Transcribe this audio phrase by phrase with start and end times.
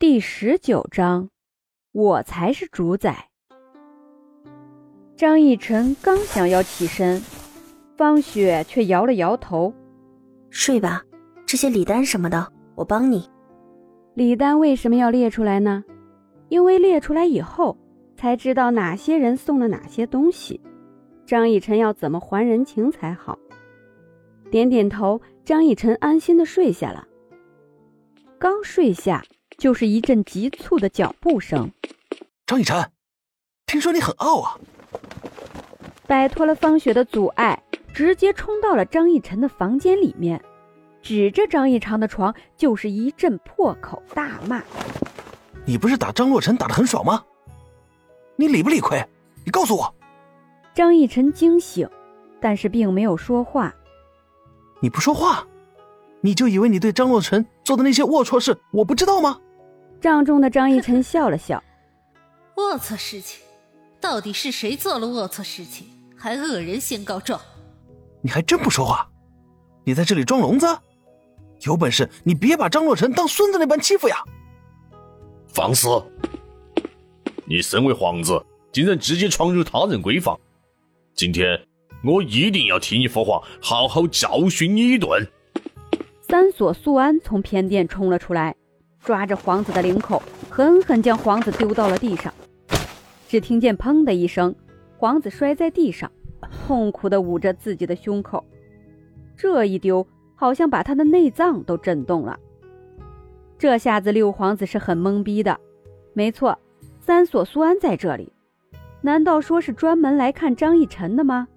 [0.00, 1.28] 第十九章，
[1.92, 3.28] 我才是主宰。
[5.14, 7.20] 张逸晨刚想要起身，
[7.98, 9.74] 方雪却摇了摇头
[10.48, 11.04] ：“睡吧，
[11.44, 13.28] 这些礼单什么的，我帮你。”
[14.16, 15.84] 礼单为什么要列出来呢？
[16.48, 17.76] 因为列出来以后，
[18.16, 20.62] 才知道哪些人送了哪些东西，
[21.26, 23.38] 张逸晨要怎么还人情才好。
[24.50, 27.06] 点点头，张逸晨安心的睡下了。
[28.38, 29.22] 刚睡下。
[29.60, 31.70] 就是一阵急促的脚步声。
[32.46, 32.90] 张逸晨，
[33.66, 34.58] 听说你很傲啊！
[36.06, 40.42] 摆脱了方雪的阻碍，直接冲到了张逸晨的房间里面，
[41.02, 44.64] 指着张逸长的床就是一阵破口大骂
[45.66, 47.22] ：“你不是打张洛尘打的很爽吗？
[48.36, 48.98] 你理不理亏？
[49.44, 49.94] 你告诉我！”
[50.72, 51.86] 张逸晨惊醒，
[52.40, 53.74] 但是并没有说话。
[54.80, 55.46] 你不说话，
[56.22, 59.38] 你就以为你对张洛尘做的那些龌龊事我不知道吗？
[60.00, 61.62] 帐中的张逸晨笑了笑
[62.56, 63.40] ：“龌龊事情，
[64.00, 67.38] 到底是谁做了龌龊事情，还恶人先告状？
[68.22, 69.06] 你还真不说话？
[69.84, 70.66] 你在这里装聋子？
[71.66, 74.16] 有本事你别把张洛尘当孙子那般欺负呀！”
[75.52, 75.88] 放肆！
[77.44, 80.38] 你身为皇子，竟然直接闯入他人闺房，
[81.14, 81.60] 今天
[82.02, 85.28] 我一定要替你父皇好好教训你一顿！
[86.22, 88.56] 三所素安从偏殿冲了出来。
[89.00, 92.32] 抓着皇子的领口，狠狠将皇子丢到了地上。
[93.28, 94.54] 只听见“砰”的一声，
[94.98, 96.10] 皇子摔在地上，
[96.66, 98.44] 痛苦地捂着自己的胸口。
[99.36, 102.38] 这一丢，好像把他的内脏都震动了。
[103.58, 105.58] 这下子六皇子是很懵逼的。
[106.12, 106.58] 没错，
[107.00, 108.32] 三锁苏安在这里，
[109.00, 111.48] 难道说是专门来看张逸晨的吗？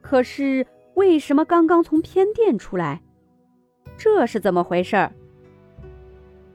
[0.00, 3.02] 可是为什么刚刚从偏殿出来？
[3.96, 5.12] 这是怎么回事儿？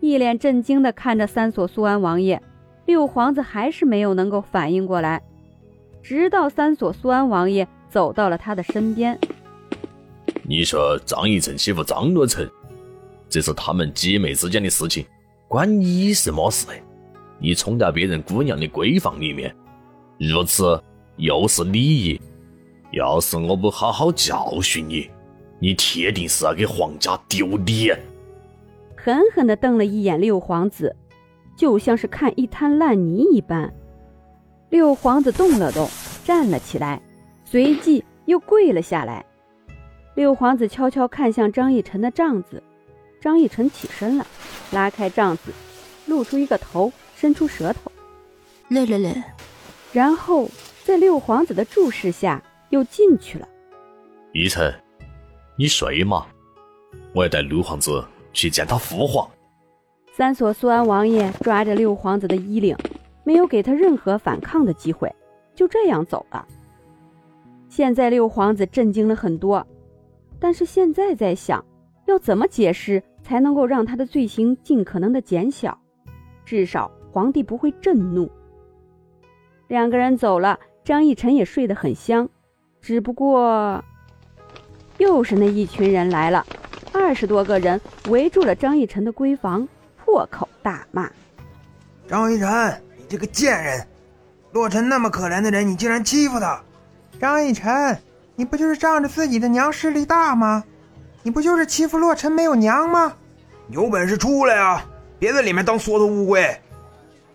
[0.04, 2.42] 一脸震惊地看着三所苏安王爷，
[2.86, 5.24] 六皇子还是没有能够反应过来，
[6.02, 9.18] 直到三所苏安王爷走到了他的身边。
[10.42, 12.52] 你说张一成欺负张洛尘，
[13.30, 15.06] 这是他们姐妹之间的事情，
[15.48, 16.68] 关你什么事？
[17.40, 19.56] 你冲到别人姑娘的闺房里面，
[20.20, 20.84] 如此
[21.16, 22.22] 又是礼仪。
[22.92, 25.10] 要是我不好好教训你，
[25.60, 27.98] 你铁定是要给皇家丢脸。
[29.04, 30.96] 狠狠地瞪了一眼六皇子，
[31.58, 33.70] 就像是看一滩烂泥一般。
[34.70, 35.90] 六皇子动了动，
[36.24, 37.02] 站了起来，
[37.44, 39.26] 随即又跪了下来。
[40.16, 42.64] 六皇子悄悄看向张逸晨的帐子，
[43.20, 44.26] 张逸晨起身了，
[44.72, 45.52] 拉开帐子，
[46.06, 47.92] 露出一个头，伸出舌头，
[48.70, 49.22] 嘞嘞嘞，
[49.92, 50.50] 然后
[50.86, 53.46] 在六皇子的注视下又进去了。
[54.32, 54.74] 逸晨，
[55.58, 56.26] 你睡嘛，
[57.14, 58.02] 我要带六皇子。
[58.34, 59.30] 去见他父皇。
[60.12, 62.76] 三所苏安王爷抓着六皇子的衣领，
[63.24, 65.10] 没有给他任何反抗的机会，
[65.56, 66.46] 就这样走了。
[67.70, 69.66] 现在六皇子震惊了很多，
[70.40, 71.64] 但是现在在想，
[72.06, 75.76] 要怎么解释才能够让他的罪行尽可能的减小，
[76.46, 78.30] 至少皇帝不会震怒。
[79.68, 82.30] 两个人走了，张逸晨也睡得很香，
[82.82, 83.84] 只不过，
[85.00, 86.46] 又是那一群人来了。
[86.94, 89.68] 二十多个人围住了张逸晨的闺房，
[89.98, 91.10] 破口大骂
[92.08, 93.86] ：“张逸晨，你这个贱人！
[94.52, 96.64] 洛尘那么可怜的人，你竟然欺负他！
[97.20, 97.98] 张逸晨，
[98.36, 100.64] 你不就是仗着自己的娘势力大吗？
[101.24, 103.14] 你不就是欺负洛尘没有娘吗？
[103.70, 104.86] 有本事出来啊！
[105.18, 106.62] 别在里面当缩头乌龟！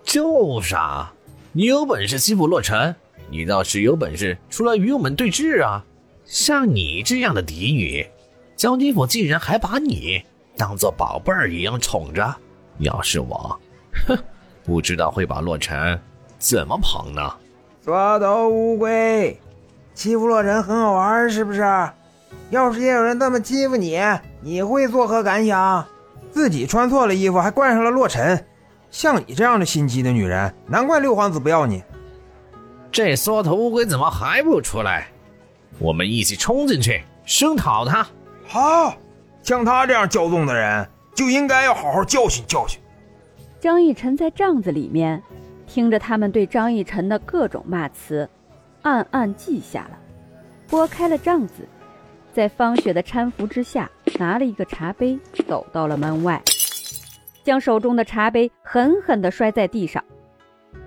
[0.05, 1.13] 就是啊，
[1.53, 2.95] 你有本事欺负洛尘，
[3.29, 5.85] 你倒是有本事出来与我们对峙啊！
[6.25, 8.07] 像你这样的嫡女。”
[8.59, 10.21] 焦金府竟然还把你
[10.57, 12.35] 当做宝贝儿一样宠着，
[12.79, 13.57] 要是我，
[14.09, 14.19] 哼，
[14.65, 15.97] 不知道会把洛尘
[16.41, 17.33] 怎么捧呢？
[17.85, 19.41] 缩头乌龟，
[19.95, 21.61] 欺负洛尘很好玩是不是？
[22.51, 23.97] 要是也有人这么欺负你，
[24.41, 25.87] 你会作何感想？
[26.33, 28.44] 自己穿错了衣服还怪上了洛尘，
[28.91, 31.81] 像你这样的心机的女人，难怪六皇子不要你。
[32.91, 35.06] 这缩头乌龟怎么还不出来？
[35.79, 38.05] 我们一起冲进去声讨他！
[38.50, 38.97] 好，
[39.43, 42.81] 像他这样骄纵的人，就应该要好好教训教训。
[43.61, 45.23] 张逸晨在帐子里面，
[45.67, 48.27] 听着他们对张逸晨的各种骂词，
[48.81, 49.99] 暗暗记下了。
[50.67, 51.69] 拨开了帐子，
[52.33, 56.41] 在方雪的搀扶之下，拿了一个茶杯，走到了门外，
[57.44, 60.03] 将手中的茶杯狠狠地摔在地上。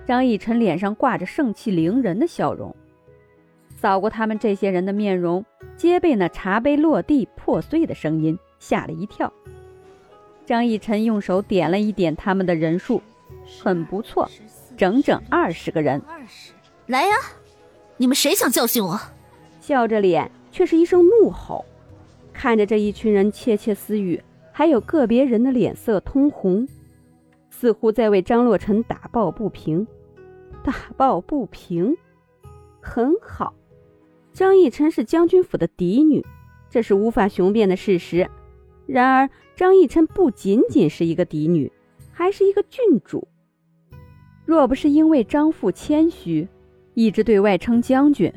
[0.04, 2.74] 张逸晨脸上挂着盛气凌人的笑容。
[3.76, 5.44] 扫过他们这些人的面容，
[5.82, 9.32] 皆被那茶杯落地破碎的声音吓了一跳。
[10.46, 13.02] 张逸晨用手点了一点他们的人数，
[13.60, 14.30] 很不错，
[14.76, 16.00] 整整二十个人。
[16.86, 17.16] 来呀，
[17.96, 18.96] 你们谁想教训我？
[19.60, 21.64] 笑着脸却是一声怒吼。
[22.32, 26.68] 看着这一群人窃窃私语，还有个别人的脸色通红，
[27.50, 29.84] 似乎在为张洛尘打抱不平。
[30.62, 31.96] 打抱不平，
[32.80, 33.52] 很好。
[34.32, 36.24] 张义琛是将军府的嫡女，
[36.70, 38.28] 这是无法雄辩的事实。
[38.86, 41.70] 然而，张义琛不仅仅是一个嫡女，
[42.10, 43.28] 还是一个郡主。
[44.44, 46.48] 若不是因为张父谦虚，
[46.94, 48.32] 一直对外称将军，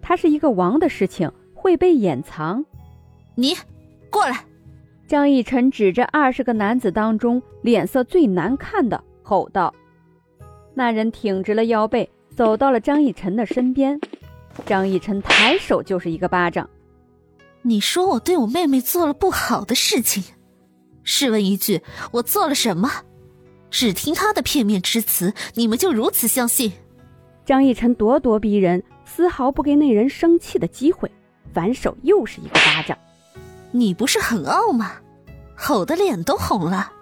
[0.00, 2.64] 他是一个王的事情会被掩藏。
[3.34, 3.54] 你
[4.10, 4.44] 过来！
[5.06, 9.74] 张逸晨指着二十个男子当中脸色最难看的，吼道
[10.74, 13.98] ：“那人挺直了腰背，走到了张逸晨的身边。
[14.66, 16.68] 张逸晨抬手就是一个巴掌。
[17.62, 20.22] 你说我对我妹妹做了不好的事情？
[21.02, 21.82] 试问一句，
[22.12, 22.90] 我做了什么？
[23.70, 26.72] 只听他的片面之词，你们就如此相信？”
[27.44, 31.10] 张逸晨咄咄逼人，丝毫不给那人生气的机会，
[31.52, 32.96] 反手又是一个巴掌。
[33.70, 34.92] 你不是很傲吗？
[35.54, 36.92] 吼得脸都红了。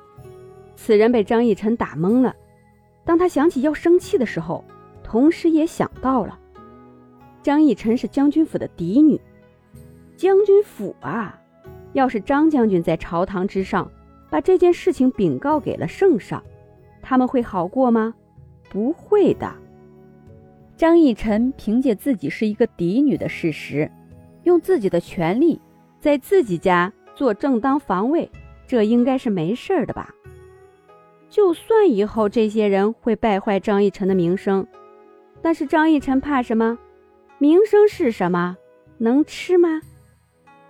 [0.77, 2.35] 此人被张逸晨打懵了。
[3.05, 4.65] 当他想起要生气的时候，
[5.03, 6.39] 同时也想到了，
[7.47, 9.21] 张义臣是将军府的嫡女。
[10.17, 11.41] 将军府啊，
[11.93, 13.89] 要是张将军在朝堂之上
[14.29, 16.43] 把这件事情禀告给了圣上，
[17.01, 18.13] 他们会好过吗？
[18.69, 19.49] 不会的。
[20.77, 23.89] 张义臣凭借自己是一个嫡女的事实，
[24.43, 25.61] 用自己的权利。
[26.01, 28.29] 在自己家做正当防卫，
[28.67, 30.13] 这应该是没事儿的吧？
[31.31, 34.67] 就算以后这些人会败坏张义臣的名声，
[35.41, 36.77] 但是张义臣怕什么？
[37.39, 38.57] 名声是什么？
[38.99, 39.81] 能吃吗？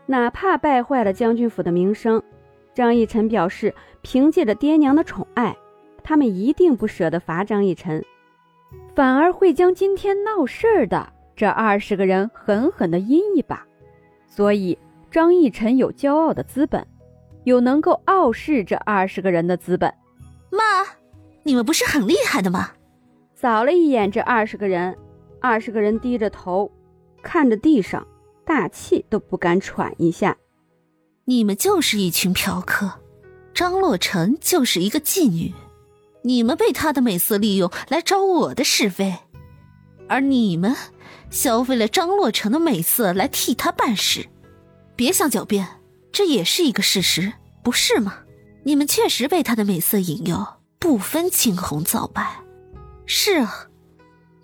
[0.06, 2.22] 哪怕败坏了将军府的名声，
[2.74, 5.56] 张逸晨表示，凭借着爹娘的宠爱，
[6.02, 8.04] 他们一定不舍得罚张逸晨，
[8.94, 13.64] 反而会将今天闹事儿的这二十个人狠狠地阴一把。
[14.26, 14.78] 所以。
[15.08, 16.86] 张逸晨有骄傲的资本，
[17.44, 19.90] 有能够傲视这二十个人的资本。
[20.50, 20.84] 妈，
[21.42, 22.72] 你们不是很厉害的吗？
[23.32, 24.94] 扫了一眼这二十个人，
[25.40, 26.70] 二十个人低着头，
[27.22, 28.06] 看着地上，
[28.44, 30.36] 大气都不敢喘一下。
[31.24, 32.90] 你们就是一群嫖客，
[33.52, 35.52] 张洛尘就是一个妓女，
[36.22, 39.14] 你们被他的美色利用来找我的是非，
[40.08, 40.74] 而你们
[41.30, 44.28] 消费了张洛尘的美色来替他办事。
[44.94, 45.66] 别想狡辩，
[46.12, 48.20] 这也是一个事实，不是吗？
[48.64, 50.46] 你们确实被他的美色引诱，
[50.78, 52.40] 不分青红皂白。
[53.04, 53.66] 是啊，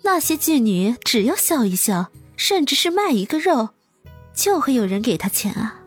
[0.03, 3.69] 那些妓女只要笑一笑，甚至是卖一个肉，
[4.33, 5.81] 就会有人给她钱啊。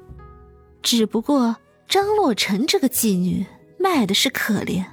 [0.83, 3.45] 只不过张洛尘这个妓女
[3.79, 4.85] 卖的是可怜，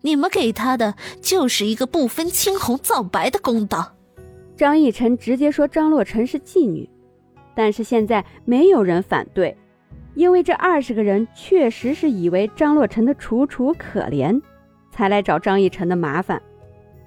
[0.00, 3.94] 你们给她的就是一个不分青红皂白的公道。
[4.56, 6.88] 张逸晨直接说张洛尘是妓女。
[7.54, 9.56] 但是现在没有人反对，
[10.14, 14.42] 因为这二十个人确实是以为张洛尘的楚楚可怜，
[14.90, 16.42] 才来找张逸晨的麻烦。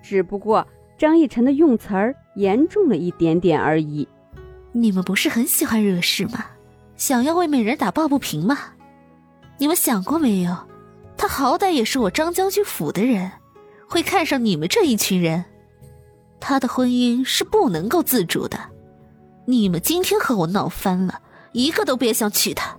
[0.02, 0.66] 只不过
[1.00, 4.06] 张逸晨的用词儿严重了一点点而已。
[4.74, 6.46] 你们不是很喜欢惹事吗？
[6.98, 8.74] 想要为美人打抱不平吗？
[9.58, 10.68] 你们想过没有？
[11.16, 13.32] 他好歹也是我张将军府的人，
[13.88, 15.46] 会看上你们这一群人？
[16.42, 18.60] 他的婚姻是不能够自主的。
[19.46, 21.22] 你们今天和我闹翻了，
[21.54, 22.78] 一个都别想娶她。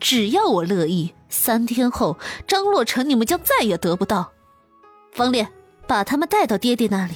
[0.00, 4.32] 只要我乐意，三天后张洛尘你们将再也得不到。
[5.12, 5.46] 方烈，
[5.86, 7.14] 把他们带到爹爹那里，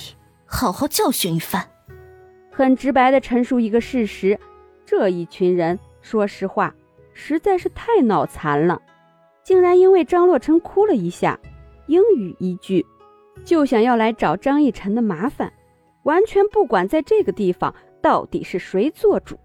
[0.55, 1.67] 好好教训一番。
[2.51, 4.39] 很直白的陈述一个事实：
[4.85, 6.75] 这一群人，说实话，
[7.15, 8.81] 实在是太脑残了，
[9.43, 11.41] 竟然因为张洛尘哭了一下，
[11.87, 12.85] 英语一句，
[13.45, 15.51] 就想要来找张逸晨的麻烦，
[16.03, 17.75] 完全不管在这个地方。
[18.03, 19.39] 到底是谁做主？